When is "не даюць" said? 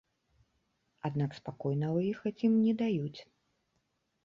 2.65-3.21